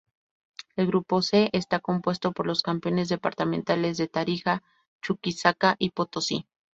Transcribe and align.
El 0.75 0.87
Grupo 0.87 1.21
C 1.21 1.51
está 1.53 1.77
compuesto 1.79 2.31
por 2.31 2.47
los 2.47 2.63
campeones 2.63 3.07
departamentales 3.07 3.97
de 3.97 4.07
Tarija, 4.07 4.63
Chuquisaca 5.03 5.75
y 5.77 5.91
Potosí. 5.91 6.47